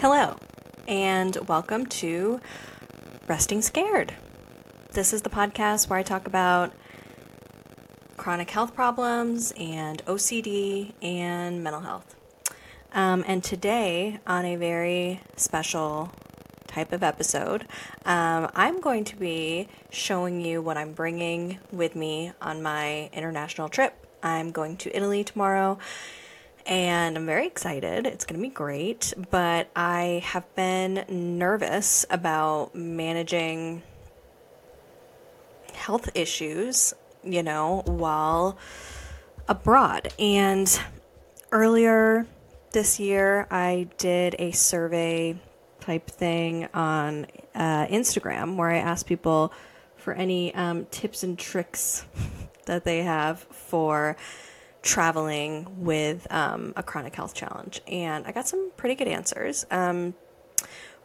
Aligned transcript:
Hello, 0.00 0.34
and 0.88 1.36
welcome 1.46 1.84
to 1.84 2.40
Resting 3.28 3.60
Scared. 3.60 4.14
This 4.92 5.12
is 5.12 5.20
the 5.20 5.28
podcast 5.28 5.90
where 5.90 5.98
I 5.98 6.02
talk 6.02 6.26
about 6.26 6.72
chronic 8.16 8.48
health 8.48 8.74
problems 8.74 9.52
and 9.58 10.02
OCD 10.06 10.94
and 11.02 11.62
mental 11.62 11.82
health. 11.82 12.16
Um, 12.94 13.26
and 13.26 13.44
today, 13.44 14.20
on 14.26 14.46
a 14.46 14.56
very 14.56 15.20
special 15.36 16.10
type 16.66 16.92
of 16.92 17.02
episode, 17.02 17.66
um, 18.06 18.48
I'm 18.54 18.80
going 18.80 19.04
to 19.04 19.16
be 19.16 19.68
showing 19.90 20.40
you 20.40 20.62
what 20.62 20.78
I'm 20.78 20.94
bringing 20.94 21.58
with 21.70 21.94
me 21.94 22.32
on 22.40 22.62
my 22.62 23.10
international 23.12 23.68
trip. 23.68 23.92
I'm 24.22 24.50
going 24.50 24.78
to 24.78 24.96
Italy 24.96 25.24
tomorrow 25.24 25.78
and 26.66 27.16
I'm 27.16 27.26
very 27.26 27.46
excited. 27.46 28.06
It's 28.06 28.24
going 28.24 28.40
to 28.40 28.46
be 28.46 28.52
great, 28.52 29.12
but 29.30 29.68
I 29.74 30.22
have 30.24 30.54
been 30.54 31.04
nervous 31.08 32.06
about 32.10 32.74
managing 32.74 33.82
health 35.74 36.10
issues, 36.14 36.94
you 37.24 37.42
know, 37.42 37.82
while 37.86 38.58
abroad. 39.48 40.12
And 40.18 40.80
earlier 41.52 42.26
this 42.72 43.00
year, 43.00 43.46
I 43.50 43.88
did 43.98 44.36
a 44.38 44.52
survey 44.52 45.36
type 45.80 46.08
thing 46.08 46.68
on 46.74 47.26
uh, 47.54 47.86
Instagram 47.86 48.56
where 48.56 48.70
I 48.70 48.78
asked 48.78 49.06
people 49.06 49.52
for 49.96 50.14
any 50.14 50.54
um, 50.54 50.86
tips 50.86 51.22
and 51.22 51.38
tricks 51.38 52.04
that 52.66 52.84
they 52.84 53.02
have 53.02 53.40
for 53.40 54.16
traveling 54.82 55.84
with 55.84 56.26
um, 56.30 56.72
a 56.76 56.82
chronic 56.82 57.14
health 57.14 57.34
challenge. 57.34 57.80
And 57.86 58.26
I 58.26 58.32
got 58.32 58.48
some 58.48 58.70
pretty 58.76 58.94
good 58.94 59.08
answers. 59.08 59.66
Um, 59.70 60.14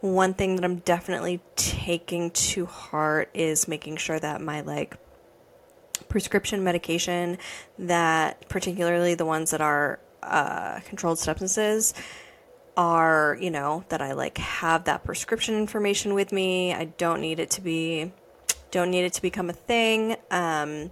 one 0.00 0.34
thing 0.34 0.56
that 0.56 0.64
I'm 0.64 0.76
definitely 0.76 1.40
taking 1.56 2.30
to 2.30 2.66
heart 2.66 3.30
is 3.34 3.66
making 3.66 3.96
sure 3.96 4.18
that 4.18 4.40
my 4.40 4.60
like 4.60 4.96
prescription 6.08 6.62
medication, 6.62 7.38
that 7.78 8.48
particularly 8.48 9.14
the 9.14 9.24
ones 9.24 9.50
that 9.50 9.60
are 9.60 9.98
uh, 10.22 10.80
controlled 10.80 11.18
substances, 11.18 11.94
are 12.76 13.38
you 13.40 13.50
know 13.50 13.84
that 13.88 14.02
I 14.02 14.12
like 14.12 14.36
have 14.36 14.84
that 14.84 15.02
prescription 15.04 15.54
information 15.54 16.12
with 16.12 16.30
me. 16.30 16.74
I 16.74 16.84
don't 16.84 17.20
need 17.20 17.40
it 17.40 17.50
to 17.52 17.62
be, 17.62 18.12
don't 18.70 18.90
need 18.90 19.04
it 19.04 19.14
to 19.14 19.22
become 19.22 19.48
a 19.48 19.54
thing. 19.54 20.16
Um, 20.30 20.90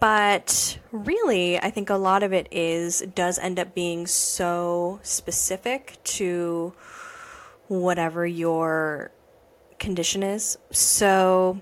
but 0.00 0.78
really, 0.92 1.58
I 1.58 1.70
think 1.70 1.90
a 1.90 1.96
lot 1.96 2.22
of 2.22 2.32
it 2.32 2.48
is 2.50 3.00
does 3.14 3.38
end 3.38 3.58
up 3.58 3.74
being 3.74 4.06
so 4.06 5.00
specific 5.02 5.98
to 6.04 6.74
whatever 7.68 8.26
your 8.26 9.10
condition 9.78 10.22
is. 10.22 10.58
So 10.70 11.60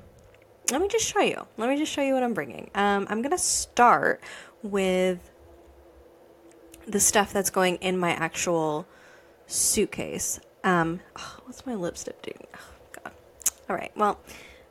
let 0.71 0.81
me 0.81 0.89
just 0.89 1.07
show 1.07 1.21
you. 1.21 1.47
Let 1.57 1.69
me 1.69 1.77
just 1.77 1.93
show 1.93 2.03
you 2.03 2.15
what 2.15 2.23
I'm 2.23 2.35
bringing. 2.35 2.71
Um, 2.75 3.07
I'm 3.09 3.23
going 3.23 3.33
to 3.33 3.39
start 3.39 4.21
with 4.63 5.31
the 6.87 7.01
stuff 7.01 7.33
that's 7.33 7.51
going 7.51 7.77
in 7.77 7.99
my 7.99 8.11
actual 8.11 8.87
suitcase. 9.47 10.41
Um, 10.63 11.01
oh, 11.17 11.39
what's 11.45 11.67
my 11.67 11.75
lipstick 11.75 12.21
doing? 12.23 12.47
Oh, 12.55 13.01
God. 13.03 13.13
All 13.69 13.77
right. 13.77 13.93
Well, 13.97 14.19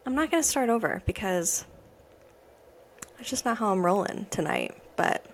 I'm 0.06 0.16
not 0.16 0.32
going 0.32 0.42
to 0.42 0.48
start 0.48 0.70
over 0.70 1.02
because 1.06 1.66
that's 3.24 3.30
just 3.30 3.46
not 3.46 3.58
how 3.58 3.72
I'm 3.72 3.86
rolling 3.86 4.28
tonight, 4.32 4.76
but. 4.98 5.26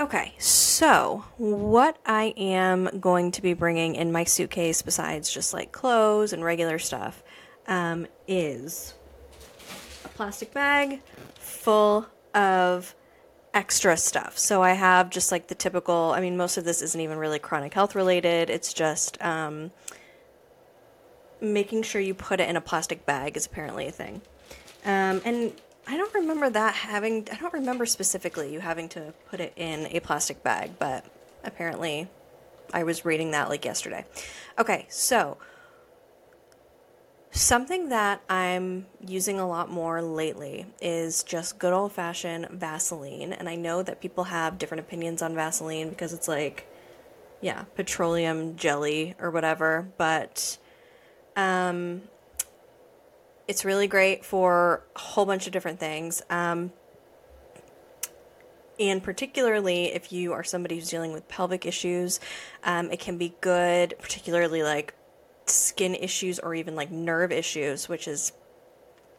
Okay, 0.00 0.34
so 0.38 1.24
what 1.36 1.96
I 2.04 2.34
am 2.36 2.98
going 2.98 3.30
to 3.32 3.40
be 3.40 3.52
bringing 3.52 3.94
in 3.94 4.10
my 4.10 4.24
suitcase, 4.24 4.82
besides 4.82 5.32
just 5.32 5.54
like 5.54 5.70
clothes 5.70 6.32
and 6.32 6.42
regular 6.42 6.80
stuff, 6.80 7.22
um, 7.68 8.08
is 8.26 8.94
a 10.04 10.08
plastic 10.08 10.52
bag 10.52 11.02
full 11.36 12.06
of 12.34 12.96
extra 13.54 13.96
stuff. 13.96 14.38
So 14.38 14.60
I 14.60 14.72
have 14.72 15.08
just 15.08 15.30
like 15.30 15.46
the 15.46 15.54
typical, 15.54 16.12
I 16.16 16.20
mean, 16.20 16.36
most 16.36 16.56
of 16.56 16.64
this 16.64 16.82
isn't 16.82 17.00
even 17.00 17.16
really 17.16 17.38
chronic 17.38 17.74
health 17.74 17.94
related. 17.94 18.50
It's 18.50 18.72
just 18.72 19.22
um, 19.22 19.70
making 21.40 21.84
sure 21.84 22.00
you 22.00 22.12
put 22.12 22.40
it 22.40 22.48
in 22.48 22.56
a 22.56 22.60
plastic 22.60 23.06
bag 23.06 23.36
is 23.36 23.46
apparently 23.46 23.86
a 23.86 23.92
thing. 23.92 24.22
Um, 24.84 25.20
and 25.24 25.52
I 25.86 25.96
don't 25.96 26.14
remember 26.14 26.50
that 26.50 26.74
having, 26.74 27.28
I 27.32 27.36
don't 27.36 27.52
remember 27.52 27.86
specifically 27.86 28.52
you 28.52 28.60
having 28.60 28.88
to 28.90 29.12
put 29.28 29.40
it 29.40 29.52
in 29.56 29.86
a 29.90 30.00
plastic 30.00 30.42
bag, 30.42 30.72
but 30.78 31.04
apparently 31.44 32.08
I 32.72 32.84
was 32.84 33.04
reading 33.04 33.32
that 33.32 33.48
like 33.48 33.64
yesterday. 33.64 34.04
Okay, 34.58 34.86
so 34.88 35.36
something 37.32 37.88
that 37.90 38.22
I'm 38.28 38.86
using 39.06 39.38
a 39.38 39.48
lot 39.48 39.70
more 39.70 40.02
lately 40.02 40.66
is 40.80 41.22
just 41.22 41.58
good 41.58 41.72
old 41.72 41.92
fashioned 41.92 42.48
Vaseline. 42.50 43.32
And 43.32 43.48
I 43.48 43.56
know 43.56 43.82
that 43.82 44.00
people 44.00 44.24
have 44.24 44.58
different 44.58 44.80
opinions 44.80 45.22
on 45.22 45.34
Vaseline 45.34 45.90
because 45.90 46.12
it's 46.12 46.28
like, 46.28 46.66
yeah, 47.40 47.64
petroleum 47.74 48.56
jelly 48.56 49.14
or 49.20 49.30
whatever, 49.30 49.88
but 49.96 50.58
um, 51.36 52.02
it's 53.50 53.64
really 53.64 53.88
great 53.88 54.24
for 54.24 54.84
a 54.94 54.98
whole 55.00 55.26
bunch 55.26 55.48
of 55.48 55.52
different 55.52 55.80
things. 55.80 56.22
Um, 56.30 56.70
and 58.78 59.02
particularly 59.02 59.86
if 59.86 60.12
you 60.12 60.32
are 60.34 60.44
somebody 60.44 60.76
who's 60.76 60.88
dealing 60.88 61.12
with 61.12 61.26
pelvic 61.26 61.66
issues, 61.66 62.20
um, 62.62 62.92
it 62.92 63.00
can 63.00 63.18
be 63.18 63.34
good, 63.40 63.96
particularly 63.98 64.62
like 64.62 64.94
skin 65.46 65.96
issues 65.96 66.38
or 66.38 66.54
even 66.54 66.76
like 66.76 66.92
nerve 66.92 67.32
issues, 67.32 67.88
which 67.88 68.06
is 68.06 68.30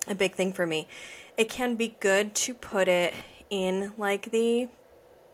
a 0.07 0.15
big 0.15 0.33
thing 0.33 0.53
for 0.53 0.65
me. 0.65 0.87
It 1.35 1.49
can 1.49 1.75
be 1.75 1.97
good 1.99 2.33
to 2.35 2.53
put 2.53 2.87
it 2.87 3.13
in 3.49 3.91
like 3.97 4.31
the 4.31 4.69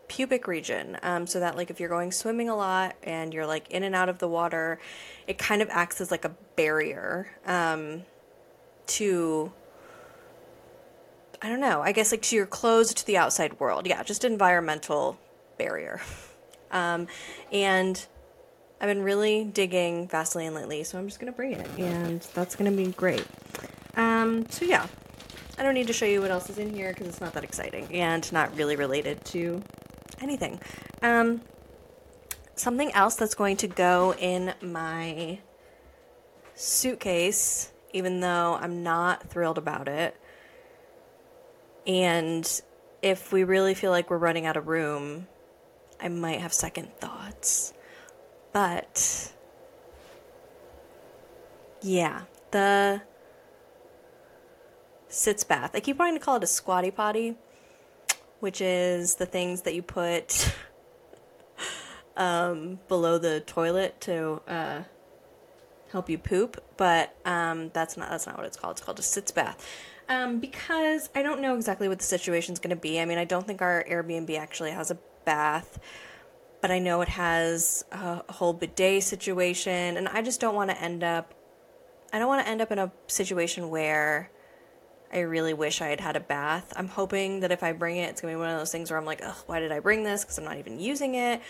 pubic 0.08 0.48
region 0.48 0.98
um, 1.04 1.24
so 1.24 1.38
that 1.38 1.56
like 1.56 1.70
if 1.70 1.78
you're 1.78 1.88
going 1.88 2.10
swimming 2.10 2.48
a 2.48 2.56
lot 2.56 2.96
and 3.04 3.32
you're 3.32 3.46
like 3.46 3.70
in 3.70 3.84
and 3.84 3.94
out 3.94 4.08
of 4.08 4.18
the 4.18 4.26
water 4.26 4.80
it 5.26 5.36
kind 5.36 5.60
of 5.60 5.68
acts 5.70 6.00
as 6.00 6.10
like 6.10 6.24
a 6.24 6.30
barrier 6.56 7.30
um, 7.44 8.02
to 8.88 9.52
I 11.40 11.48
don't 11.48 11.60
know, 11.60 11.82
I 11.82 11.92
guess 11.92 12.10
like 12.10 12.22
to 12.22 12.36
your 12.36 12.46
closed 12.46 12.98
to 12.98 13.06
the 13.06 13.16
outside 13.16 13.60
world. 13.60 13.86
Yeah, 13.86 14.02
just 14.02 14.24
environmental 14.24 15.18
barrier. 15.56 16.00
Um, 16.70 17.06
and 17.50 18.06
I've 18.78 18.88
been 18.88 19.02
really 19.02 19.42
digging 19.42 20.06
Vaseline 20.06 20.52
lately, 20.52 20.84
so 20.84 20.98
I'm 20.98 21.06
just 21.06 21.18
gonna 21.18 21.32
bring 21.32 21.52
it, 21.52 21.66
and 21.78 22.20
that's 22.34 22.56
gonna 22.56 22.70
be 22.70 22.88
great. 22.88 23.26
Um, 23.96 24.44
so 24.50 24.66
yeah, 24.66 24.86
I 25.58 25.62
don't 25.62 25.74
need 25.74 25.88
to 25.88 25.92
show 25.92 26.04
you 26.04 26.20
what 26.20 26.30
else 26.30 26.50
is 26.50 26.58
in 26.58 26.72
here 26.72 26.90
because 26.90 27.08
it's 27.08 27.20
not 27.22 27.32
that 27.32 27.42
exciting 27.42 27.88
and 27.90 28.30
not 28.32 28.54
really 28.54 28.76
related 28.76 29.24
to 29.26 29.62
anything. 30.20 30.60
Um, 31.02 31.40
something 32.54 32.92
else 32.92 33.16
that's 33.16 33.34
going 33.34 33.56
to 33.58 33.66
go 33.66 34.14
in 34.14 34.54
my 34.62 35.38
suitcase 36.54 37.72
even 37.92 38.20
though 38.20 38.58
I'm 38.60 38.82
not 38.82 39.28
thrilled 39.28 39.58
about 39.58 39.88
it. 39.88 40.16
And 41.86 42.60
if 43.02 43.32
we 43.32 43.44
really 43.44 43.74
feel 43.74 43.90
like 43.90 44.10
we're 44.10 44.18
running 44.18 44.46
out 44.46 44.56
of 44.56 44.68
room, 44.68 45.26
I 46.00 46.08
might 46.08 46.40
have 46.40 46.52
second 46.52 46.92
thoughts. 46.98 47.72
But 48.52 49.32
yeah, 51.80 52.22
the 52.50 53.02
sitz 55.08 55.44
bath. 55.44 55.70
I 55.74 55.80
keep 55.80 55.98
wanting 55.98 56.14
to 56.18 56.20
call 56.20 56.36
it 56.36 56.42
a 56.42 56.46
squatty 56.46 56.90
potty, 56.90 57.36
which 58.40 58.60
is 58.60 59.16
the 59.16 59.26
things 59.26 59.62
that 59.62 59.74
you 59.74 59.82
put 59.82 60.54
um, 62.16 62.80
below 62.88 63.18
the 63.18 63.40
toilet 63.40 64.00
to 64.02 64.42
uh, 64.46 64.82
help 65.92 66.08
you 66.08 66.18
poop, 66.18 66.62
but 66.76 67.16
um, 67.24 67.70
that's 67.72 67.96
not 67.96 68.10
that's 68.10 68.26
not 68.26 68.36
what 68.36 68.46
it's 68.46 68.56
called. 68.56 68.72
It's 68.72 68.80
called 68.80 68.98
a 68.98 69.02
sitz 69.02 69.30
bath. 69.30 69.66
Um, 70.08 70.40
because 70.40 71.10
I 71.14 71.22
don't 71.22 71.42
know 71.42 71.54
exactly 71.54 71.86
what 71.88 71.98
the 71.98 72.04
situation's 72.04 72.58
going 72.58 72.70
to 72.70 72.80
be. 72.80 72.98
I 72.98 73.04
mean, 73.04 73.18
I 73.18 73.24
don't 73.24 73.46
think 73.46 73.60
our 73.60 73.84
Airbnb 73.84 74.38
actually 74.38 74.70
has 74.70 74.90
a 74.90 74.98
bath, 75.26 75.78
but 76.62 76.70
I 76.70 76.78
know 76.78 77.02
it 77.02 77.08
has 77.08 77.84
a, 77.92 78.32
whole 78.32 78.54
bidet 78.54 79.02
situation, 79.02 79.98
and 79.98 80.08
I 80.08 80.22
just 80.22 80.40
don't 80.40 80.54
want 80.54 80.70
to 80.70 80.80
end 80.80 81.04
up. 81.04 81.34
I 82.12 82.18
don't 82.18 82.28
want 82.28 82.44
to 82.44 82.50
end 82.50 82.62
up 82.62 82.72
in 82.72 82.78
a 82.78 82.90
situation 83.06 83.68
where 83.68 84.30
I 85.12 85.20
really 85.20 85.52
wish 85.52 85.82
I 85.82 85.88
had 85.88 86.00
had 86.00 86.16
a 86.16 86.20
bath. 86.20 86.72
I'm 86.74 86.88
hoping 86.88 87.40
that 87.40 87.52
if 87.52 87.62
I 87.62 87.72
bring 87.72 87.98
it, 87.98 88.08
it's 88.08 88.22
gonna 88.22 88.32
be 88.32 88.38
one 88.38 88.48
of 88.48 88.58
those 88.58 88.72
things 88.72 88.90
where 88.90 88.98
I'm 88.98 89.04
like, 89.04 89.20
oh, 89.22 89.36
why 89.46 89.60
did 89.60 89.72
I 89.72 89.80
bring 89.80 90.04
this? 90.04 90.24
Because 90.24 90.38
I'm 90.38 90.44
not 90.44 90.56
even 90.56 90.80
using 90.80 91.16
it. 91.16 91.42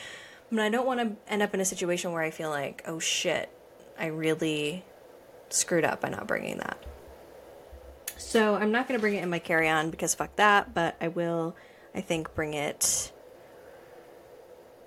But 0.50 0.61
I 0.61 0.69
don't 0.69 0.87
want 0.87 1.00
to 1.00 1.32
end 1.32 1.43
up 1.43 1.55
in 1.55 1.61
a 1.61 1.64
situation 1.64 2.12
where 2.12 2.23
I 2.23 2.31
feel 2.31 2.50
like, 2.50 2.82
oh 2.87 2.99
shit, 2.99 3.50
I 3.99 4.06
really 4.06 4.85
screwed 5.50 5.85
up 5.85 6.00
by 6.00 6.09
not 6.09 6.27
bringing 6.27 6.59
that. 6.59 6.79
So 8.17 8.56
I'm 8.56 8.73
not 8.73 8.89
going 8.89 8.99
to 8.99 9.00
bring 9.00 9.15
it 9.15 9.23
in 9.23 9.31
my 9.31 9.39
carry 9.39 9.69
on 9.69 9.91
because 9.91 10.15
fuck 10.15 10.35
that, 10.37 10.75
but 10.75 10.97
I 11.00 11.09
will, 11.09 11.56
I 11.95 12.00
think, 12.00 12.35
bring 12.35 12.55
it 12.55 13.12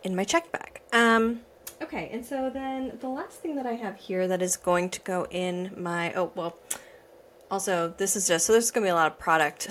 in 0.03 0.15
my 0.15 0.23
checked 0.23 0.51
bag. 0.51 0.81
Um, 0.93 1.41
okay, 1.81 2.09
and 2.11 2.25
so 2.25 2.49
then 2.49 2.97
the 2.99 3.07
last 3.07 3.39
thing 3.39 3.55
that 3.55 3.65
I 3.65 3.73
have 3.73 3.97
here 3.97 4.27
that 4.27 4.41
is 4.41 4.57
going 4.57 4.89
to 4.89 4.99
go 5.01 5.27
in 5.29 5.71
my 5.77 6.13
oh 6.13 6.31
well, 6.35 6.57
also 7.49 7.93
this 7.97 8.15
is 8.15 8.27
just 8.27 8.45
so 8.45 8.53
there's 8.53 8.71
going 8.71 8.83
to 8.83 8.87
be 8.87 8.91
a 8.91 8.95
lot 8.95 9.11
of 9.11 9.17
product 9.17 9.69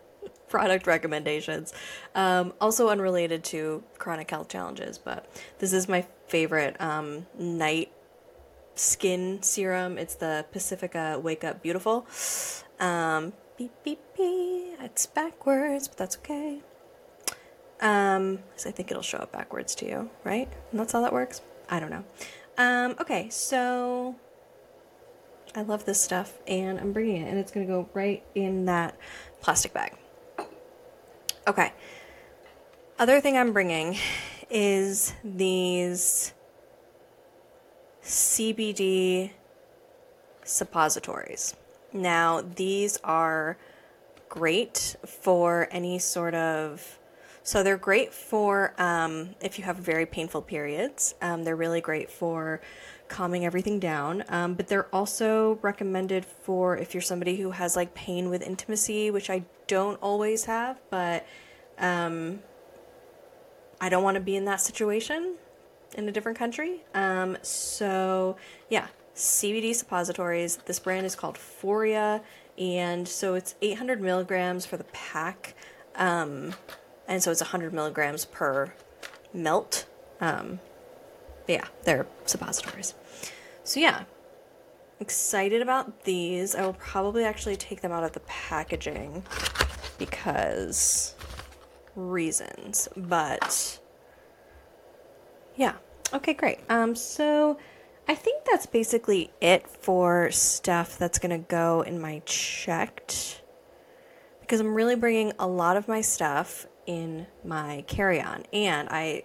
product 0.48 0.86
recommendations. 0.86 1.72
Um, 2.14 2.54
also 2.60 2.88
unrelated 2.88 3.44
to 3.44 3.84
chronic 3.98 4.30
health 4.30 4.48
challenges, 4.48 4.98
but 4.98 5.26
this 5.58 5.72
is 5.72 5.88
my 5.88 6.06
favorite 6.28 6.80
um, 6.80 7.26
night 7.38 7.92
skin 8.78 9.42
serum. 9.42 9.98
It's 9.98 10.14
the 10.14 10.46
Pacifica 10.52 11.18
Wake 11.22 11.44
Up 11.44 11.62
Beautiful. 11.62 12.06
Um, 12.78 13.32
beep 13.56 13.72
beep 13.82 14.00
beep. 14.16 14.78
It's 14.80 15.06
backwards, 15.06 15.88
but 15.88 15.96
that's 15.96 16.16
okay. 16.18 16.60
Um, 17.80 18.40
I 18.64 18.70
think 18.70 18.90
it'll 18.90 19.02
show 19.02 19.18
up 19.18 19.32
backwards 19.32 19.74
to 19.76 19.86
you, 19.86 20.10
right? 20.24 20.48
And 20.70 20.80
that's 20.80 20.92
how 20.92 21.00
that 21.00 21.12
works. 21.12 21.42
I 21.68 21.80
don't 21.80 21.90
know. 21.90 22.04
Um, 22.58 22.94
okay, 23.00 23.28
so 23.30 24.16
I 25.54 25.62
love 25.62 25.84
this 25.84 26.00
stuff, 26.00 26.34
and 26.46 26.78
I'm 26.78 26.92
bringing 26.92 27.22
it, 27.22 27.28
and 27.28 27.38
it's 27.38 27.50
gonna 27.50 27.66
go 27.66 27.88
right 27.92 28.22
in 28.34 28.66
that 28.66 28.96
plastic 29.40 29.72
bag. 29.72 29.94
Okay. 31.46 31.72
Other 32.98 33.20
thing 33.20 33.36
I'm 33.36 33.52
bringing 33.52 33.96
is 34.50 35.12
these 35.22 36.32
CBD 38.06 39.32
suppositories. 40.44 41.56
Now, 41.92 42.40
these 42.40 42.98
are 43.02 43.58
great 44.28 44.96
for 45.04 45.66
any 45.72 45.98
sort 45.98 46.34
of. 46.34 47.00
So, 47.42 47.64
they're 47.64 47.76
great 47.76 48.14
for 48.14 48.74
um, 48.78 49.34
if 49.40 49.58
you 49.58 49.64
have 49.64 49.76
very 49.76 50.06
painful 50.06 50.42
periods. 50.42 51.16
Um, 51.20 51.42
they're 51.42 51.56
really 51.56 51.80
great 51.80 52.08
for 52.08 52.60
calming 53.08 53.44
everything 53.44 53.80
down. 53.80 54.22
Um, 54.28 54.54
but 54.54 54.68
they're 54.68 54.94
also 54.94 55.58
recommended 55.62 56.24
for 56.24 56.76
if 56.76 56.94
you're 56.94 57.00
somebody 57.00 57.36
who 57.36 57.50
has 57.50 57.74
like 57.74 57.92
pain 57.94 58.30
with 58.30 58.42
intimacy, 58.42 59.10
which 59.10 59.30
I 59.30 59.42
don't 59.66 59.96
always 60.00 60.44
have, 60.44 60.80
but 60.90 61.26
um, 61.78 62.38
I 63.80 63.88
don't 63.88 64.04
want 64.04 64.14
to 64.14 64.20
be 64.20 64.36
in 64.36 64.44
that 64.44 64.60
situation 64.60 65.36
in 65.94 66.08
a 66.08 66.12
different 66.12 66.38
country. 66.38 66.82
Um, 66.94 67.36
so, 67.42 68.36
yeah, 68.68 68.88
CBD 69.14 69.74
suppositories. 69.74 70.56
This 70.66 70.78
brand 70.78 71.06
is 71.06 71.14
called 71.14 71.36
Foria, 71.36 72.22
and 72.58 73.06
so 73.06 73.34
it's 73.34 73.54
800 73.62 74.00
milligrams 74.00 74.66
for 74.66 74.76
the 74.76 74.84
pack, 74.84 75.54
um, 75.94 76.54
and 77.08 77.22
so 77.22 77.30
it's 77.30 77.40
100 77.40 77.72
milligrams 77.72 78.24
per 78.24 78.72
melt. 79.32 79.86
Um, 80.20 80.60
yeah, 81.46 81.64
they're 81.84 82.06
suppositories. 82.24 82.94
So, 83.64 83.80
yeah, 83.80 84.04
excited 85.00 85.62
about 85.62 86.04
these. 86.04 86.54
I 86.54 86.64
will 86.64 86.74
probably 86.74 87.24
actually 87.24 87.56
take 87.56 87.80
them 87.80 87.92
out 87.92 88.04
of 88.04 88.12
the 88.12 88.20
packaging 88.20 89.24
because 89.98 91.14
reasons, 91.94 92.88
but 92.96 93.80
yeah. 95.56 95.74
Okay, 96.12 96.34
great. 96.34 96.60
Um, 96.68 96.94
so 96.94 97.58
I 98.08 98.14
think 98.14 98.44
that's 98.44 98.66
basically 98.66 99.30
it 99.40 99.66
for 99.68 100.30
stuff 100.30 100.98
that's 100.98 101.18
gonna 101.18 101.38
go 101.38 101.82
in 101.82 102.00
my 102.00 102.22
checked 102.24 103.42
because 104.40 104.60
I'm 104.60 104.74
really 104.74 104.94
bringing 104.94 105.32
a 105.38 105.46
lot 105.46 105.76
of 105.76 105.88
my 105.88 106.00
stuff 106.00 106.66
in 106.86 107.26
my 107.44 107.84
carry-on, 107.88 108.44
and 108.52 108.88
I 108.90 109.24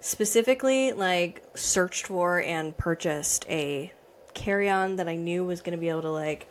specifically 0.00 0.92
like 0.92 1.44
searched 1.54 2.06
for 2.06 2.40
and 2.40 2.74
purchased 2.76 3.44
a 3.50 3.92
carry-on 4.32 4.96
that 4.96 5.08
I 5.08 5.16
knew 5.16 5.44
was 5.44 5.60
gonna 5.60 5.76
be 5.76 5.90
able 5.90 6.02
to 6.02 6.10
like 6.10 6.48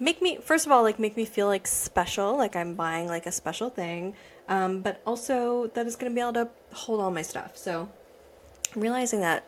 make 0.00 0.22
me 0.22 0.38
first 0.42 0.66
of 0.66 0.72
all 0.72 0.82
like 0.82 0.98
make 0.98 1.16
me 1.16 1.24
feel 1.24 1.46
like 1.46 1.66
special 1.66 2.36
like 2.36 2.56
i'm 2.56 2.74
buying 2.74 3.06
like 3.06 3.26
a 3.26 3.32
special 3.32 3.68
thing 3.68 4.14
um, 4.48 4.80
but 4.80 5.00
also 5.06 5.68
that 5.74 5.86
is 5.86 5.94
going 5.94 6.10
to 6.10 6.14
be 6.14 6.20
able 6.20 6.32
to 6.32 6.48
hold 6.72 7.00
all 7.00 7.10
my 7.12 7.22
stuff 7.22 7.56
so 7.56 7.88
realizing 8.74 9.20
that 9.20 9.44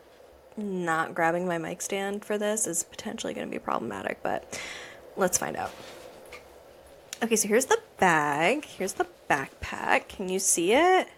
not 0.56 1.14
grabbing 1.14 1.46
my 1.46 1.58
mic 1.58 1.80
stand 1.80 2.24
for 2.24 2.36
this 2.36 2.66
is 2.66 2.82
potentially 2.82 3.32
going 3.32 3.46
to 3.46 3.50
be 3.50 3.58
problematic 3.58 4.22
but 4.22 4.60
let's 5.16 5.38
find 5.38 5.56
out 5.56 5.70
okay 7.22 7.36
so 7.36 7.48
here's 7.48 7.66
the 7.66 7.78
bag 7.98 8.64
here's 8.64 8.94
the 8.94 9.06
backpack 9.30 10.08
can 10.08 10.28
you 10.28 10.38
see 10.38 10.72
it 10.74 11.08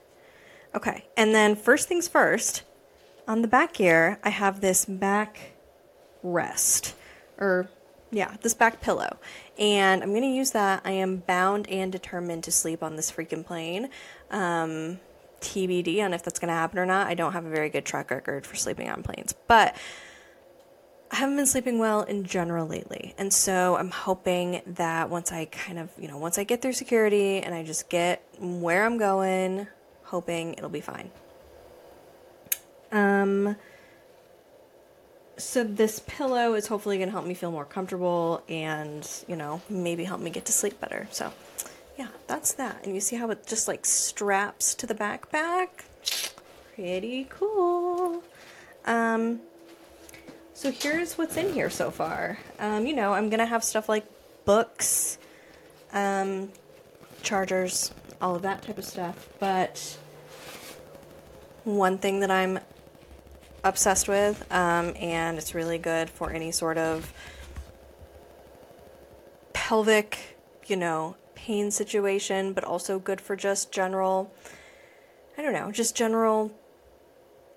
okay 0.75 1.05
and 1.17 1.35
then 1.35 1.57
first 1.57 1.89
things 1.89 2.07
first 2.07 2.63
on 3.27 3.43
the 3.43 3.49
back 3.49 3.77
here 3.77 4.19
i 4.23 4.31
have 4.31 4.61
this 4.61 4.85
back 4.85 5.53
rest 6.23 6.95
or 7.39 7.69
yeah, 8.15 8.37
this 8.43 8.55
back 8.55 8.81
pillow. 8.81 9.19
And 9.59 10.03
I'm 10.03 10.11
going 10.11 10.23
to 10.23 10.29
use 10.29 10.53
that. 10.53 10.83
I 10.85 10.93
am 10.93 11.19
bound 11.19 11.69
and 11.69 11.91
determined 11.91 12.45
to 12.45 12.53
sleep 12.53 12.83
on 12.83 12.97
this 12.97 13.11
freaking 13.11 13.45
plane. 13.45 13.91
Um, 14.31 15.01
TBD 15.45 16.05
on 16.05 16.13
if 16.13 16.23
that's 16.23 16.39
going 16.39 16.49
to 16.49 16.55
happen 16.55 16.79
or 16.79 16.87
not. 16.87 17.07
I 17.07 17.15
don't 17.15 17.33
have 17.33 17.45
a 17.45 17.51
very 17.51 17.69
good 17.69 17.85
track 17.85 18.11
record 18.11 18.47
for 18.47 18.57
sleeping 18.57 18.89
on 18.89 19.03
planes. 19.03 19.35
But 19.47 19.77
I 21.11 21.17
haven't 21.17 21.37
been 21.37 21.47
sleeping 21.47 21.79
well 21.79 22.03
in 22.03 22.25
general 22.25 22.67
lately. 22.67 23.15
And 23.19 23.33
so 23.33 23.77
I'm 23.77 23.91
hoping 23.91 24.63
that 24.67 25.11
once 25.11 25.31
I 25.31 25.45
kind 25.45 25.79
of, 25.79 25.91
you 25.99 26.09
know, 26.09 26.19
once 26.19 26.39
I 26.39 26.45
get 26.45 26.63
through 26.63 26.73
security 26.73 27.39
and 27.39 27.55
I 27.55 27.63
just 27.63 27.89
get 27.89 28.27
where 28.41 28.85
I'm 28.85 28.99
going, 28.99 29.69
hoping 30.05 30.55
it'll 30.55 30.71
be 30.71 30.81
fine. 30.81 31.11
Um, 32.91 33.57
so 35.37 35.65
this 35.65 36.03
pillow 36.07 36.55
is 36.55 36.67
hopefully 36.67 36.97
going 36.97 37.09
to 37.09 37.13
help 37.13 37.27
me 37.27 37.35
feel 37.35 37.51
more 37.51 37.65
comfortable 37.65 38.43
and 38.49 39.09
you 39.27 39.37
know 39.37 39.61
maybe 39.69 40.05
help 40.05 40.21
me 40.21 40.31
get 40.31 40.45
to 40.45 40.53
sleep 40.53 40.81
better 40.81 41.09
so 41.11 41.33
yeah 41.97 42.09
that's 42.27 42.55
that. 42.55 42.85
And 42.85 42.95
you 42.95 43.01
see 43.01 43.17
how 43.17 43.31
it 43.31 43.47
just 43.47 43.69
like 43.69 43.87
straps 43.87 44.75
to 44.77 44.87
the 44.87 44.95
backpack? 44.95 45.69
Pretty 46.75 47.27
cool. 47.31 48.23
Um 48.85 49.41
so 50.53 50.71
here's 50.71 51.19
what's 51.19 51.37
in 51.37 51.53
here 51.53 51.71
so 51.71 51.91
far. 51.91 52.39
Um 52.59 52.87
you 52.87 52.95
know 52.95 53.13
i'm 53.13 53.31
gonna 53.31 53.47
have 53.47 53.65
stuff 53.65 53.89
like 53.89 54.05
books 54.45 55.19
um 55.93 56.51
chargers 57.23 57.93
all 58.21 58.35
of 58.37 58.43
that 58.43 58.63
type 58.63 58.79
of 58.79 58.85
stuff. 58.85 59.29
But 59.39 59.99
one 61.65 61.99
thing 61.99 62.21
that 62.21 62.31
i'm 62.31 62.59
obsessed 63.65 64.09
with, 64.09 64.45
um, 64.53 64.93
and 65.01 65.39
it's 65.39 65.55
really 65.55 65.79
good 65.79 66.11
for 66.11 66.31
any 66.31 66.53
sort 66.53 66.77
of 66.79 67.13
pelvic, 69.55 70.37
you 70.67 70.77
know, 70.77 71.17
pain 71.45 71.71
situation, 71.71 72.55
but 72.55 72.65
also 72.65 72.99
good 72.99 73.21
for 73.21 73.37
just 73.37 73.71
general, 73.71 74.33
I 75.37 75.43
don't 75.43 75.53
know, 75.53 75.71
just 75.71 75.95
general 75.95 76.51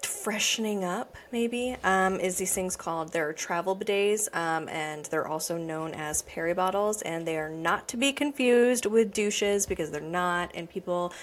freshening 0.03 0.83
up, 0.83 1.15
maybe, 1.31 1.77
um, 1.85 2.19
is 2.19 2.37
these 2.37 2.53
things 2.53 2.75
called, 2.75 3.13
they're 3.13 3.31
travel 3.31 3.77
bidets, 3.77 4.27
um, 4.35 4.67
and 4.67 5.05
they're 5.05 5.27
also 5.27 5.57
known 5.57 5.93
as 5.93 6.21
peri 6.23 6.53
bottles, 6.53 7.01
and 7.03 7.25
they 7.25 7.37
are 7.37 7.49
not 7.49 7.87
to 7.87 7.95
be 7.95 8.11
confused 8.11 8.85
with 8.85 9.13
douches 9.13 9.65
because 9.65 9.89
they're 9.89 10.01
not, 10.01 10.51
and 10.53 10.69
people 10.69 11.13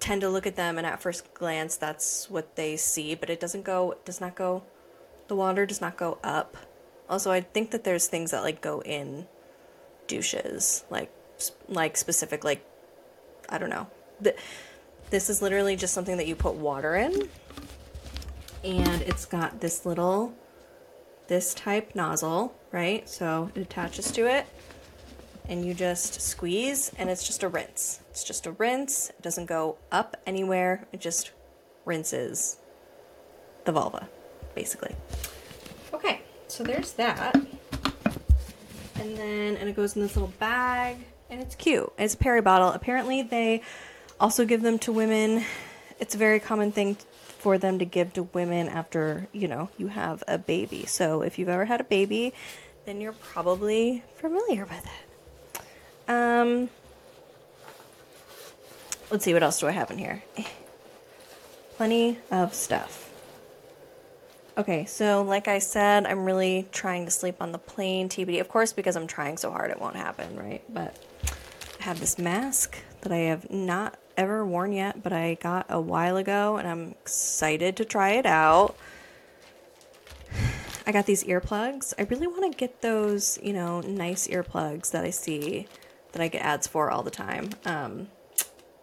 tend 0.00 0.20
to 0.20 0.28
look 0.28 0.48
at 0.48 0.56
them 0.56 0.76
and 0.76 0.86
at 0.86 1.00
first 1.00 1.32
glance 1.32 1.76
that's 1.78 2.28
what 2.28 2.54
they 2.54 2.76
see 2.76 3.14
but 3.14 3.30
it 3.30 3.40
doesn't 3.40 3.64
go 3.64 3.94
does 4.04 4.20
not 4.20 4.34
go 4.34 4.62
the 5.28 5.34
water 5.34 5.64
does 5.64 5.80
not 5.80 5.96
go 5.96 6.18
up. 6.22 6.58
Also 7.08 7.30
i 7.30 7.40
think 7.40 7.70
that 7.70 7.82
there's 7.82 8.06
things 8.06 8.30
that 8.32 8.42
like 8.42 8.60
go 8.60 8.82
in 8.82 9.26
douches 10.06 10.84
like 10.90 11.10
like 11.68 11.96
specific 11.96 12.44
like 12.44 12.64
i 13.48 13.58
don't 13.58 13.70
know 13.70 13.86
this 15.10 15.28
is 15.28 15.42
literally 15.42 15.76
just 15.76 15.92
something 15.92 16.16
that 16.16 16.26
you 16.26 16.34
put 16.34 16.54
water 16.54 16.94
in 16.94 17.28
and 18.62 19.02
it's 19.02 19.26
got 19.26 19.60
this 19.60 19.84
little 19.84 20.34
this 21.26 21.54
type 21.54 21.94
nozzle 21.94 22.54
right 22.72 23.08
so 23.08 23.50
it 23.54 23.60
attaches 23.60 24.10
to 24.12 24.26
it 24.26 24.46
and 25.48 25.64
you 25.64 25.74
just 25.74 26.20
squeeze 26.20 26.90
and 26.98 27.10
it's 27.10 27.26
just 27.26 27.42
a 27.42 27.48
rinse. 27.48 28.00
It's 28.10 28.24
just 28.24 28.46
a 28.46 28.52
rinse. 28.52 29.10
It 29.10 29.22
doesn't 29.22 29.46
go 29.46 29.76
up 29.92 30.16
anywhere. 30.26 30.86
It 30.92 31.00
just 31.00 31.32
rinses 31.84 32.56
the 33.64 33.72
vulva, 33.72 34.08
basically. 34.54 34.94
Okay, 35.92 36.22
so 36.48 36.64
there's 36.64 36.92
that. 36.92 37.34
And 38.96 39.16
then, 39.18 39.56
and 39.56 39.68
it 39.68 39.76
goes 39.76 39.96
in 39.96 40.02
this 40.02 40.16
little 40.16 40.32
bag, 40.38 40.98
and 41.34 41.42
it's 41.42 41.56
cute. 41.56 41.92
It's 41.98 42.14
a 42.14 42.16
peri 42.16 42.40
bottle. 42.40 42.68
Apparently, 42.68 43.22
they 43.22 43.62
also 44.20 44.44
give 44.44 44.62
them 44.62 44.78
to 44.80 44.92
women. 44.92 45.44
It's 45.98 46.14
a 46.14 46.18
very 46.18 46.38
common 46.38 46.70
thing 46.70 46.96
for 47.38 47.58
them 47.58 47.80
to 47.80 47.84
give 47.84 48.12
to 48.12 48.22
women 48.22 48.68
after, 48.68 49.26
you 49.32 49.48
know, 49.48 49.68
you 49.76 49.88
have 49.88 50.22
a 50.28 50.38
baby. 50.38 50.86
So 50.86 51.22
if 51.22 51.38
you've 51.38 51.48
ever 51.48 51.64
had 51.64 51.80
a 51.80 51.84
baby, 51.84 52.32
then 52.86 53.00
you're 53.00 53.12
probably 53.12 54.04
familiar 54.14 54.64
with 54.64 54.86
it. 54.86 55.60
Um, 56.08 56.70
let's 59.10 59.24
see, 59.24 59.34
what 59.34 59.42
else 59.42 59.58
do 59.58 59.66
I 59.66 59.72
have 59.72 59.90
in 59.90 59.98
here? 59.98 60.22
plenty 61.76 62.18
of 62.30 62.54
stuff. 62.54 63.03
Okay, 64.56 64.84
so 64.84 65.22
like 65.22 65.48
I 65.48 65.58
said, 65.58 66.06
I'm 66.06 66.24
really 66.24 66.68
trying 66.70 67.06
to 67.06 67.10
sleep 67.10 67.36
on 67.40 67.50
the 67.50 67.58
plane, 67.58 68.08
TBD. 68.08 68.40
Of 68.40 68.48
course, 68.48 68.72
because 68.72 68.94
I'm 68.94 69.08
trying 69.08 69.36
so 69.36 69.50
hard, 69.50 69.72
it 69.72 69.80
won't 69.80 69.96
happen, 69.96 70.36
right? 70.36 70.62
But 70.72 70.96
I 71.80 71.82
have 71.82 71.98
this 71.98 72.18
mask 72.18 72.78
that 73.00 73.10
I 73.10 73.16
have 73.16 73.50
not 73.50 73.98
ever 74.16 74.46
worn 74.46 74.72
yet, 74.72 75.02
but 75.02 75.12
I 75.12 75.34
got 75.34 75.66
a 75.68 75.80
while 75.80 76.16
ago, 76.16 76.56
and 76.56 76.68
I'm 76.68 76.90
excited 76.90 77.76
to 77.78 77.84
try 77.84 78.10
it 78.10 78.26
out. 78.26 78.76
I 80.86 80.92
got 80.92 81.06
these 81.06 81.24
earplugs. 81.24 81.92
I 81.98 82.02
really 82.02 82.28
want 82.28 82.52
to 82.52 82.56
get 82.56 82.80
those, 82.80 83.40
you 83.42 83.54
know, 83.54 83.80
nice 83.80 84.28
earplugs 84.28 84.92
that 84.92 85.02
I 85.02 85.10
see 85.10 85.66
that 86.12 86.22
I 86.22 86.28
get 86.28 86.42
ads 86.42 86.68
for 86.68 86.92
all 86.92 87.02
the 87.02 87.10
time. 87.10 87.50
Um, 87.64 88.06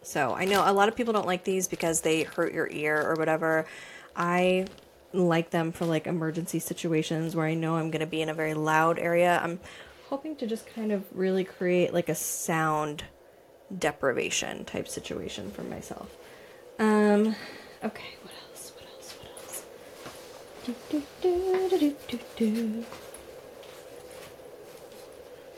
so 0.01 0.34
I 0.34 0.44
know 0.44 0.70
a 0.70 0.74
lot 0.74 0.90
of 0.90 0.98
people 0.98 1.13
don't 1.13 1.28
like 1.28 1.46
these 1.46 1.70
because 1.70 2.01
they 2.01 2.24
hurt 2.24 2.54
your 2.54 2.68
ear 2.70 3.01
or 3.01 3.16
whatever. 3.16 3.66
I 4.18 4.66
like 5.13 5.50
them 5.50 5.72
for 5.72 5.86
like 5.86 6.08
emergency 6.08 6.60
situations 6.60 7.36
where 7.36 7.46
I 7.46 7.53
know 7.53 7.75
I'm 7.75 7.91
going 7.91 8.01
to 8.01 8.06
be 8.06 8.22
in 8.22 8.30
a 8.30 8.34
very 8.34 8.53
loud 8.53 9.00
area. 9.00 9.39
I'm 9.44 9.60
hoping 10.10 10.36
to 10.38 10.48
just 10.48 10.68
kind 10.68 10.91
of 10.91 11.03
really 11.13 11.44
create 11.44 11.94
like 11.94 12.10
a 12.10 12.15
sound 12.15 13.03
deprivation 13.77 14.65
type 14.65 14.88
situation 14.88 15.51
for 15.51 15.63
myself. 15.63 16.15
Um, 16.80 17.36
okay, 17.84 18.15
what 18.22 18.34
else? 18.50 18.72
What 18.75 18.86
else? 18.96 19.15
What 19.20 19.32
else? 19.38 19.63
Do, 20.65 20.75
do, 20.89 21.03
do, 21.22 21.80
do, 21.80 21.96
do, 22.08 22.20
do. 22.36 22.86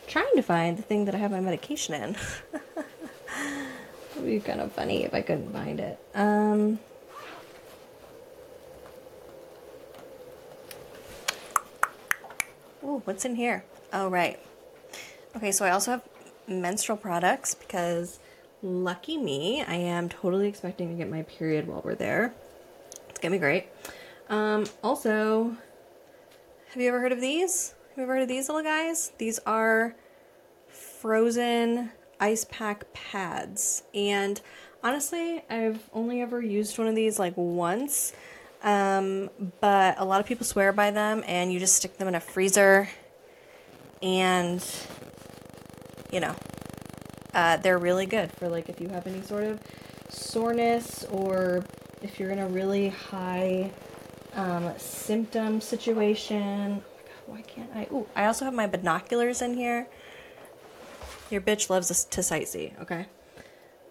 Trying 0.08 0.36
to 0.36 0.42
find 0.44 0.78
the 0.78 0.84
thing 0.84 1.06
that 1.06 1.16
I 1.16 1.18
have 1.18 1.32
my 1.32 1.40
medication 1.40 1.96
in. 1.96 2.16
It'd 4.12 4.26
be 4.26 4.40
kind 4.40 4.62
of 4.62 4.72
funny 4.72 5.04
if 5.04 5.14
I 5.14 5.22
couldn't 5.22 5.52
find 5.52 5.80
it. 5.80 6.00
Um. 6.14 6.80
Oh, 12.94 13.02
what's 13.06 13.26
in 13.26 13.34
here? 13.34 13.66
Oh, 13.92 14.08
right. 14.08 14.40
Okay, 15.36 15.52
so 15.52 15.66
I 15.66 15.72
also 15.72 15.90
have 15.90 16.04
menstrual 16.48 16.96
products 16.96 17.56
because 17.56 18.20
lucky 18.62 19.18
me, 19.18 19.64
I 19.64 19.74
am 19.74 20.10
totally 20.10 20.48
expecting 20.48 20.90
to 20.90 20.94
get 20.94 21.10
my 21.10 21.24
period 21.24 21.68
while 21.68 21.82
we're 21.84 21.96
there. 21.96 22.36
It's 23.10 23.20
gonna 23.20 23.34
be 23.34 23.40
great. 23.40 23.66
Um, 24.30 24.66
also, 24.84 25.58
have 26.72 26.80
you 26.80 26.88
ever 26.88 27.00
heard 27.00 27.12
of 27.12 27.20
these? 27.20 27.74
Have 27.90 27.98
you 27.98 28.04
ever 28.04 28.14
heard 28.14 28.22
of 28.22 28.28
these 28.28 28.48
little 28.48 28.62
guys? 28.62 29.12
These 29.18 29.40
are 29.40 29.96
frozen 30.68 31.90
ice 32.20 32.46
pack 32.46 32.94
pads. 32.94 33.82
And 33.96 34.40
honestly, 34.84 35.44
I've 35.50 35.90
only 35.94 36.22
ever 36.22 36.44
used 36.44 36.78
one 36.78 36.88
of 36.88 36.94
these 36.94 37.18
like 37.18 37.34
once. 37.38 38.14
Um, 38.64 39.30
but 39.60 40.00
a 40.00 40.06
lot 40.06 40.22
of 40.22 40.26
people 40.26 40.46
swear 40.46 40.72
by 40.72 40.92
them, 40.92 41.24
and 41.28 41.52
you 41.52 41.60
just 41.60 41.76
stick 41.76 41.98
them 41.98 42.08
in 42.08 42.16
a 42.16 42.20
freezer, 42.20 42.90
and 44.02 44.66
you 46.12 46.20
know, 46.20 46.36
uh, 47.34 47.58
they're 47.58 47.78
really 47.78 48.06
good 48.06 48.32
for 48.32 48.48
like 48.48 48.70
if 48.70 48.80
you 48.80 48.88
have 48.90 49.06
any 49.08 49.22
sort 49.22 49.44
of 49.44 49.60
soreness 50.10 51.04
or 51.06 51.66
if 52.02 52.20
you're 52.20 52.30
in 52.30 52.40
a 52.40 52.48
really 52.48 52.90
high 52.90 53.72
um, 54.36 54.72
symptom 54.78 55.60
situation. 55.60 56.82
Oh 56.84 57.32
why 57.32 57.42
can't 57.42 57.70
I? 57.76 57.88
Ooh, 57.92 58.08
I 58.16 58.26
also 58.26 58.46
have 58.46 58.54
my 58.54 58.68
binoculars 58.68 59.42
in 59.42 59.56
here. 59.56 59.88
Your 61.30 61.42
bitch 61.42 61.70
loves 61.70 62.06
to 62.06 62.22
sightsee, 62.22 62.80
okay? 62.82 63.08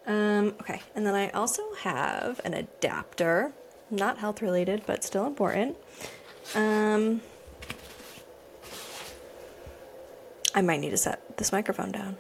Um, 0.07 0.55
okay, 0.61 0.81
and 0.95 1.07
then 1.07 1.15
I 1.15 1.31
also 1.31 1.63
have 1.81 2.41
an 2.45 2.55
adapter, 2.55 3.53
not 3.93 4.19
health 4.19 4.43
related, 4.43 4.83
but 4.87 5.05
still 5.05 5.27
important. 5.27 5.77
Um, 6.55 7.21
I 10.55 10.63
might 10.63 10.81
need 10.81 10.91
to 10.91 10.97
set 10.97 11.37
this 11.37 11.53
microphone 11.53 11.93
down. 11.93 12.17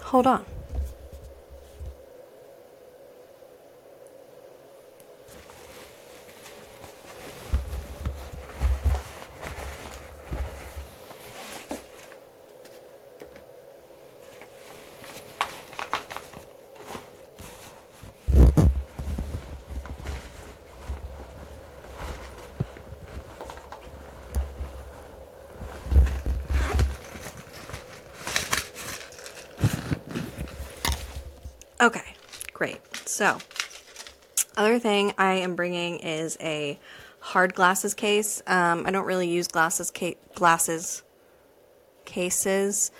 Hold 0.00 0.26
on. 0.26 0.44
Okay, 31.82 32.14
great. 32.52 32.78
So, 33.22 33.38
other 34.56 34.80
thing 34.80 35.14
I 35.16 35.34
am 35.34 35.54
bringing 35.54 36.00
is 36.00 36.36
a 36.40 36.76
hard 37.20 37.54
glasses 37.54 37.94
case. 37.94 38.42
Um, 38.48 38.84
I 38.84 38.90
don't 38.90 39.04
really 39.04 39.28
use 39.28 39.46
glasses 39.46 39.92
ca- 39.96 40.16
glasses 40.34 41.04
cases 42.04 42.90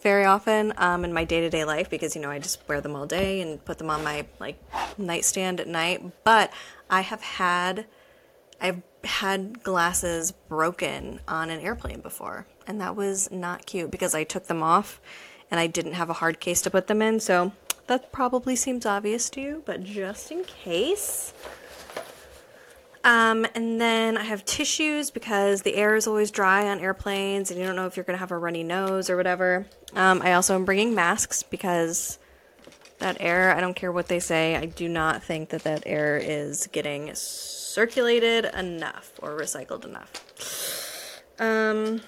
very 0.00 0.24
often 0.24 0.72
um, 0.78 1.04
in 1.04 1.12
my 1.12 1.24
day 1.24 1.42
to 1.42 1.50
day 1.50 1.66
life 1.66 1.90
because 1.90 2.16
you 2.16 2.22
know 2.22 2.30
I 2.30 2.38
just 2.38 2.66
wear 2.66 2.80
them 2.80 2.96
all 2.96 3.04
day 3.04 3.42
and 3.42 3.62
put 3.66 3.76
them 3.76 3.90
on 3.90 4.02
my 4.02 4.24
like 4.40 4.58
nightstand 4.96 5.60
at 5.60 5.68
night. 5.68 6.24
But 6.24 6.54
I 6.88 7.02
have 7.02 7.20
had 7.20 7.84
I've 8.58 8.80
had 9.04 9.62
glasses 9.62 10.32
broken 10.32 11.20
on 11.28 11.50
an 11.50 11.60
airplane 11.60 12.00
before, 12.00 12.46
and 12.66 12.80
that 12.80 12.96
was 12.96 13.30
not 13.30 13.66
cute 13.66 13.90
because 13.90 14.14
I 14.14 14.24
took 14.24 14.46
them 14.46 14.62
off 14.62 15.02
and 15.50 15.60
I 15.60 15.66
didn't 15.66 15.92
have 15.92 16.08
a 16.08 16.14
hard 16.14 16.40
case 16.40 16.62
to 16.62 16.70
put 16.70 16.86
them 16.86 17.02
in. 17.02 17.20
So 17.20 17.52
that 17.86 18.12
probably 18.12 18.56
seems 18.56 18.84
obvious 18.84 19.30
to 19.30 19.40
you, 19.40 19.62
but 19.64 19.84
just 19.84 20.30
in 20.30 20.44
case. 20.44 21.32
Um, 23.04 23.46
and 23.54 23.80
then 23.80 24.18
I 24.18 24.24
have 24.24 24.44
tissues 24.44 25.12
because 25.12 25.62
the 25.62 25.76
air 25.76 25.94
is 25.94 26.08
always 26.08 26.32
dry 26.32 26.68
on 26.68 26.80
airplanes 26.80 27.52
and 27.52 27.60
you 27.60 27.64
don't 27.64 27.76
know 27.76 27.86
if 27.86 27.96
you're 27.96 28.02
going 28.02 28.16
to 28.16 28.20
have 28.20 28.32
a 28.32 28.38
runny 28.38 28.64
nose 28.64 29.08
or 29.08 29.16
whatever. 29.16 29.66
Um, 29.94 30.20
I 30.22 30.32
also 30.32 30.56
am 30.56 30.64
bringing 30.64 30.92
masks 30.92 31.44
because 31.44 32.18
that 32.98 33.16
air, 33.20 33.54
I 33.54 33.60
don't 33.60 33.74
care 33.74 33.92
what 33.92 34.08
they 34.08 34.18
say, 34.18 34.56
I 34.56 34.66
do 34.66 34.88
not 34.88 35.22
think 35.22 35.50
that 35.50 35.62
that 35.62 35.84
air 35.86 36.16
is 36.16 36.66
getting 36.72 37.14
circulated 37.14 38.46
enough 38.46 39.12
or 39.22 39.38
recycled 39.38 39.84
enough. 39.84 41.22
Um, 41.38 42.00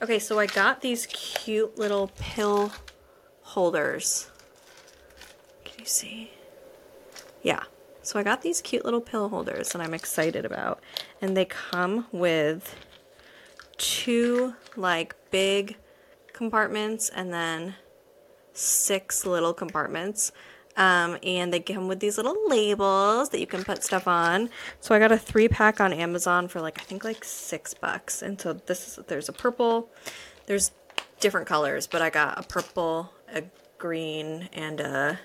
okay, 0.00 0.20
so 0.20 0.38
I 0.38 0.46
got 0.46 0.82
these 0.82 1.06
cute 1.06 1.76
little 1.76 2.12
pill 2.16 2.70
holders. 3.50 4.30
Can 5.64 5.80
you 5.80 5.84
see? 5.84 6.30
Yeah. 7.42 7.64
So 8.02 8.18
I 8.18 8.22
got 8.22 8.42
these 8.42 8.60
cute 8.60 8.84
little 8.84 9.00
pill 9.00 9.28
holders 9.28 9.70
that 9.70 9.82
I'm 9.82 9.92
excited 9.92 10.44
about. 10.44 10.80
And 11.20 11.36
they 11.36 11.44
come 11.44 12.06
with 12.12 12.76
two 13.76 14.54
like 14.76 15.14
big 15.30 15.76
compartments 16.32 17.08
and 17.08 17.32
then 17.32 17.74
six 18.52 19.26
little 19.26 19.52
compartments. 19.52 20.32
Um, 20.76 21.18
and 21.24 21.52
they 21.52 21.58
come 21.60 21.88
with 21.88 21.98
these 21.98 22.16
little 22.16 22.36
labels 22.48 23.30
that 23.30 23.40
you 23.40 23.46
can 23.46 23.64
put 23.64 23.82
stuff 23.82 24.06
on. 24.06 24.48
So 24.80 24.94
I 24.94 25.00
got 25.00 25.10
a 25.10 25.18
three 25.18 25.48
pack 25.48 25.80
on 25.80 25.92
Amazon 25.92 26.46
for 26.46 26.60
like 26.60 26.80
I 26.80 26.84
think 26.84 27.02
like 27.02 27.24
six 27.24 27.74
bucks. 27.74 28.22
And 28.22 28.40
so 28.40 28.52
this 28.52 28.86
is 28.86 29.04
there's 29.08 29.28
a 29.28 29.32
purple, 29.32 29.90
there's 30.46 30.70
different 31.20 31.46
colors, 31.46 31.86
but 31.86 32.02
I 32.02 32.10
got 32.10 32.38
a 32.38 32.42
purple, 32.42 33.12
a 33.34 33.44
green, 33.78 34.48
and 34.52 34.80
a 34.80 35.18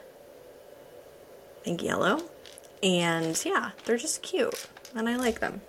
I 1.61 1.63
think 1.63 1.83
yellow. 1.83 2.21
And 2.83 3.41
yeah, 3.45 3.71
they're 3.85 3.97
just 3.97 4.21
cute, 4.21 4.67
and 4.95 5.09
I 5.09 5.15
like 5.15 5.39
them. 5.39 5.61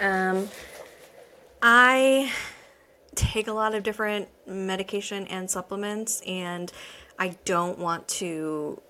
Um, 0.00 0.48
I 1.62 2.32
take 3.14 3.48
a 3.48 3.52
lot 3.52 3.74
of 3.74 3.82
different 3.82 4.28
medication 4.46 5.26
and 5.26 5.50
supplements, 5.50 6.22
and 6.26 6.72
I 7.18 7.36
don't 7.44 7.78
want 7.78 8.08
to 8.08 8.80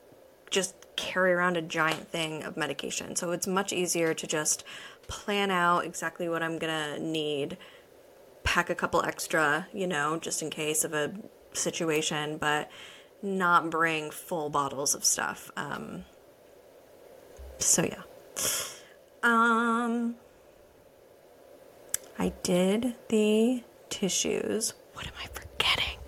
just 0.51 0.75
carry 0.97 1.33
around 1.33 1.57
a 1.57 1.63
giant 1.63 2.09
thing 2.09 2.43
of 2.45 2.57
medication. 2.57 3.17
So 3.17 3.33
it's 3.33 3.47
much 3.47 3.73
easier 3.73 4.15
to 4.15 4.27
just 4.27 4.65
plan 5.09 5.51
out 5.51 5.85
exactly 5.85 6.29
what 6.29 6.43
I'm 6.43 6.59
gonna 6.59 6.99
need 6.99 7.57
pack 8.45 8.71
a 8.71 8.75
couple 8.75 9.03
extra, 9.03 9.67
you 9.73 9.87
know, 9.87 10.19
just 10.19 10.43
in 10.43 10.51
case 10.51 10.85
of 10.85 10.93
a 10.95 11.13
situation, 11.53 12.37
but 12.39 12.71
not 13.23 13.71
bring 13.71 14.11
full 14.11 14.51
bottles 14.51 14.95
of 14.95 15.05
stuff. 15.05 15.51
Um, 15.57 16.05
so 17.59 17.85
yeah. 17.85 18.03
Um, 19.23 20.17
I 22.19 22.33
did 22.43 22.95
the 23.09 23.63
tissues. 23.89 24.75
What 24.95 25.07
am 25.07 25.13
I 25.23 25.27
forgetting? 25.27 25.99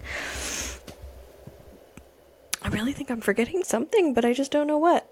I 2.62 2.68
really 2.68 2.92
think 2.92 3.10
I'm 3.10 3.20
forgetting 3.20 3.64
something, 3.64 4.14
but 4.14 4.24
I 4.24 4.32
just 4.32 4.52
don't 4.52 4.66
know 4.66 4.78
what. 4.78 5.08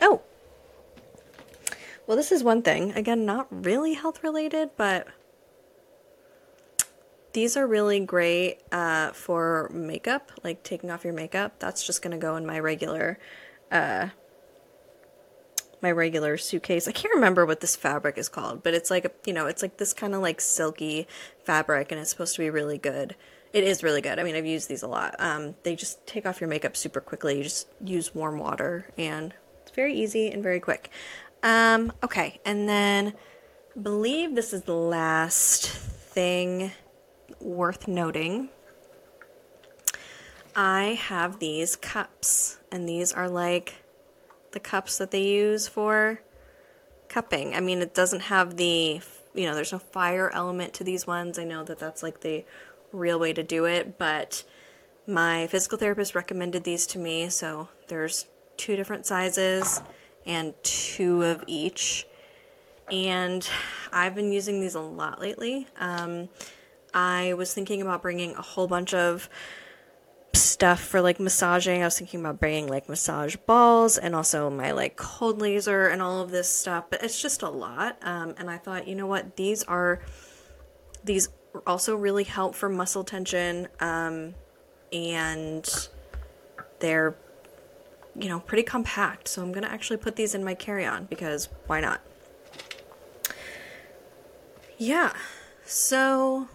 Oh. 0.00 0.20
Well, 2.06 2.16
this 2.16 2.30
is 2.30 2.44
one 2.44 2.62
thing. 2.62 2.92
Again, 2.92 3.24
not 3.24 3.46
really 3.50 3.94
health 3.94 4.22
related, 4.22 4.70
but 4.76 5.08
these 7.34 7.56
are 7.56 7.66
really 7.66 8.00
great 8.00 8.60
uh, 8.72 9.10
for 9.12 9.70
makeup, 9.72 10.32
like 10.42 10.62
taking 10.62 10.90
off 10.90 11.04
your 11.04 11.12
makeup. 11.12 11.58
That's 11.58 11.84
just 11.86 12.02
to 12.02 12.16
go 12.16 12.36
in 12.36 12.46
my 12.46 12.58
regular 12.58 13.18
uh, 13.70 14.08
my 15.82 15.92
regular 15.92 16.38
suitcase. 16.38 16.88
I 16.88 16.92
can't 16.92 17.14
remember 17.14 17.44
what 17.44 17.60
this 17.60 17.76
fabric 17.76 18.16
is 18.16 18.28
called, 18.30 18.62
but 18.62 18.72
it's 18.72 18.90
like, 18.90 19.14
you 19.26 19.34
know, 19.34 19.46
it's 19.46 19.60
like 19.60 19.76
this 19.76 19.92
kind 19.92 20.14
of 20.14 20.22
like 20.22 20.40
silky 20.40 21.06
fabric 21.44 21.92
and 21.92 22.00
it's 22.00 22.08
supposed 22.08 22.34
to 22.36 22.40
be 22.40 22.48
really 22.48 22.78
good. 22.78 23.14
It 23.52 23.64
is 23.64 23.82
really 23.82 24.00
good. 24.00 24.18
I 24.18 24.22
mean, 24.24 24.34
I've 24.34 24.46
used 24.46 24.68
these 24.68 24.82
a 24.82 24.88
lot. 24.88 25.14
Um, 25.18 25.56
they 25.62 25.76
just 25.76 26.04
take 26.06 26.24
off 26.24 26.40
your 26.40 26.48
makeup 26.48 26.74
super 26.74 27.00
quickly. 27.00 27.36
You 27.36 27.44
just 27.44 27.68
use 27.84 28.14
warm 28.14 28.38
water 28.38 28.86
and 28.96 29.34
it's 29.62 29.72
very 29.72 29.94
easy 29.94 30.28
and 30.28 30.42
very 30.42 30.58
quick. 30.58 30.90
Um, 31.42 31.92
okay, 32.02 32.40
and 32.46 32.66
then 32.66 33.12
I 33.76 33.78
believe 33.78 34.34
this 34.34 34.54
is 34.54 34.62
the 34.62 34.74
last 34.74 35.68
thing 35.68 36.72
worth 37.40 37.88
noting. 37.88 38.48
I 40.56 40.98
have 41.00 41.40
these 41.40 41.76
cups, 41.76 42.58
and 42.70 42.88
these 42.88 43.12
are 43.12 43.28
like 43.28 43.74
the 44.52 44.60
cups 44.60 44.98
that 44.98 45.10
they 45.10 45.22
use 45.22 45.66
for 45.66 46.20
cupping. 47.08 47.54
I 47.54 47.60
mean, 47.60 47.80
it 47.80 47.94
doesn't 47.94 48.20
have 48.20 48.56
the, 48.56 49.00
you 49.34 49.46
know, 49.46 49.54
there's 49.54 49.72
no 49.72 49.78
fire 49.78 50.30
element 50.32 50.74
to 50.74 50.84
these 50.84 51.06
ones. 51.06 51.38
I 51.38 51.44
know 51.44 51.64
that 51.64 51.78
that's 51.78 52.02
like 52.02 52.20
the 52.20 52.44
real 52.92 53.18
way 53.18 53.32
to 53.32 53.42
do 53.42 53.64
it, 53.64 53.98
but 53.98 54.44
my 55.06 55.46
physical 55.48 55.76
therapist 55.76 56.14
recommended 56.14 56.64
these 56.64 56.86
to 56.88 56.98
me. 56.98 57.28
So 57.28 57.68
there's 57.88 58.26
two 58.56 58.76
different 58.76 59.06
sizes 59.06 59.82
and 60.24 60.54
two 60.62 61.22
of 61.22 61.44
each. 61.46 62.06
And 62.90 63.48
I've 63.92 64.14
been 64.14 64.32
using 64.32 64.60
these 64.60 64.74
a 64.74 64.80
lot 64.80 65.20
lately. 65.20 65.66
Um, 65.78 66.28
I 66.94 67.34
was 67.34 67.52
thinking 67.52 67.82
about 67.82 68.00
bringing 68.00 68.34
a 68.34 68.42
whole 68.42 68.68
bunch 68.68 68.94
of 68.94 69.28
stuff 70.32 70.80
for 70.80 71.00
like 71.00 71.20
massaging. 71.20 71.82
I 71.82 71.86
was 71.86 71.98
thinking 71.98 72.20
about 72.20 72.40
bringing 72.40 72.68
like 72.68 72.88
massage 72.88 73.36
balls 73.36 73.98
and 73.98 74.14
also 74.14 74.48
my 74.48 74.70
like 74.70 74.96
cold 74.96 75.40
laser 75.40 75.88
and 75.88 76.00
all 76.00 76.20
of 76.20 76.30
this 76.30 76.48
stuff, 76.48 76.84
but 76.90 77.02
it's 77.02 77.20
just 77.20 77.42
a 77.42 77.48
lot. 77.48 77.98
Um, 78.02 78.34
and 78.38 78.48
I 78.48 78.58
thought, 78.58 78.86
you 78.86 78.94
know 78.94 79.06
what, 79.06 79.36
these 79.36 79.64
are 79.64 80.00
these 81.04 81.28
also 81.66 81.96
really 81.96 82.24
help 82.24 82.54
for 82.54 82.68
muscle 82.68 83.04
tension, 83.04 83.68
um, 83.80 84.34
and 84.92 85.88
they're 86.80 87.16
you 88.18 88.28
know 88.28 88.40
pretty 88.40 88.62
compact. 88.62 89.28
So 89.28 89.42
I'm 89.42 89.52
gonna 89.52 89.66
actually 89.66 89.98
put 89.98 90.16
these 90.16 90.34
in 90.34 90.44
my 90.44 90.54
carry-on 90.54 91.06
because 91.06 91.48
why 91.66 91.80
not? 91.80 92.00
Yeah. 94.78 95.12
So 95.64 96.48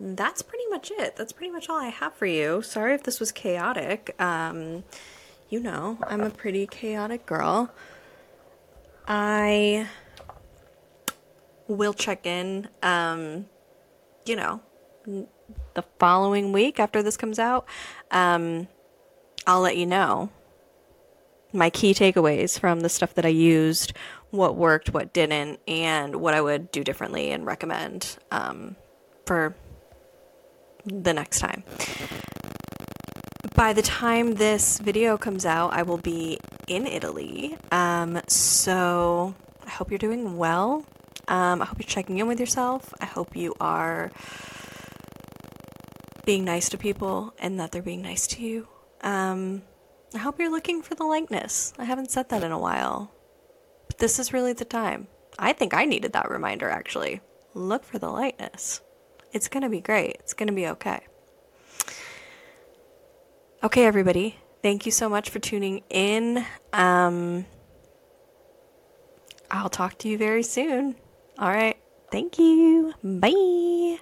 that's 0.00 0.42
pretty 0.42 0.66
much 0.70 0.92
it. 0.92 1.16
That's 1.16 1.32
pretty 1.32 1.50
much 1.50 1.68
all 1.68 1.78
I 1.78 1.88
have 1.88 2.14
for 2.14 2.26
you. 2.26 2.62
Sorry 2.62 2.94
if 2.94 3.02
this 3.02 3.18
was 3.18 3.32
chaotic. 3.32 4.14
Um, 4.20 4.84
you 5.50 5.60
know, 5.60 5.98
I'm 6.06 6.20
a 6.20 6.30
pretty 6.30 6.66
chaotic 6.66 7.26
girl. 7.26 7.70
I 9.08 9.88
will 11.66 11.94
check 11.94 12.26
in, 12.26 12.68
um, 12.82 13.46
you 14.24 14.36
know, 14.36 14.60
the 15.74 15.82
following 15.98 16.52
week 16.52 16.78
after 16.78 17.02
this 17.02 17.16
comes 17.16 17.38
out. 17.38 17.66
Um, 18.10 18.68
I'll 19.46 19.60
let 19.60 19.76
you 19.76 19.86
know 19.86 20.30
my 21.52 21.70
key 21.70 21.94
takeaways 21.94 22.60
from 22.60 22.80
the 22.80 22.88
stuff 22.88 23.14
that 23.14 23.24
I 23.24 23.30
used, 23.30 23.94
what 24.30 24.54
worked, 24.54 24.92
what 24.92 25.12
didn't, 25.14 25.60
and 25.66 26.16
what 26.16 26.34
I 26.34 26.40
would 26.40 26.70
do 26.70 26.84
differently 26.84 27.30
and 27.30 27.46
recommend 27.46 28.18
um, 28.30 28.76
for 29.24 29.54
the 30.88 31.12
next 31.12 31.40
time. 31.40 31.62
By 33.54 33.72
the 33.72 33.82
time 33.82 34.34
this 34.34 34.78
video 34.78 35.18
comes 35.18 35.44
out, 35.44 35.72
I 35.72 35.82
will 35.82 35.98
be 35.98 36.38
in 36.66 36.86
Italy. 36.86 37.56
Um, 37.72 38.20
so 38.28 39.34
I 39.66 39.70
hope 39.70 39.90
you're 39.90 39.98
doing 39.98 40.36
well. 40.36 40.84
Um, 41.26 41.60
I 41.60 41.64
hope 41.66 41.78
you're 41.78 41.86
checking 41.86 42.18
in 42.18 42.26
with 42.26 42.40
yourself. 42.40 42.94
I 43.00 43.06
hope 43.06 43.36
you 43.36 43.54
are 43.60 44.10
being 46.24 46.44
nice 46.44 46.68
to 46.70 46.78
people 46.78 47.34
and 47.38 47.58
that 47.58 47.72
they're 47.72 47.82
being 47.82 48.02
nice 48.02 48.26
to 48.28 48.42
you. 48.42 48.68
Um, 49.00 49.62
I 50.14 50.18
hope 50.18 50.38
you're 50.38 50.50
looking 50.50 50.82
for 50.82 50.94
the 50.94 51.04
likeness. 51.04 51.74
I 51.78 51.84
haven't 51.84 52.10
said 52.10 52.28
that 52.30 52.42
in 52.42 52.52
a 52.52 52.58
while. 52.58 53.10
But 53.86 53.98
this 53.98 54.18
is 54.18 54.32
really 54.32 54.52
the 54.52 54.64
time. 54.64 55.08
I 55.38 55.52
think 55.52 55.74
I 55.74 55.84
needed 55.84 56.12
that 56.12 56.30
reminder 56.30 56.68
actually. 56.68 57.20
Look 57.54 57.84
for 57.84 57.98
the 57.98 58.10
lightness. 58.10 58.80
It's 59.32 59.48
going 59.48 59.62
to 59.62 59.68
be 59.68 59.80
great. 59.80 60.16
It's 60.20 60.34
going 60.34 60.48
to 60.48 60.52
be 60.52 60.66
okay. 60.68 61.00
Okay, 63.62 63.84
everybody. 63.86 64.38
Thank 64.62 64.86
you 64.86 64.92
so 64.92 65.08
much 65.08 65.30
for 65.30 65.38
tuning 65.38 65.82
in. 65.90 66.44
Um, 66.72 67.46
I'll 69.50 69.68
talk 69.68 69.98
to 69.98 70.08
you 70.08 70.18
very 70.18 70.42
soon. 70.42 70.96
All 71.38 71.48
right. 71.48 71.76
Thank 72.10 72.38
you. 72.38 72.94
Bye. 73.02 73.98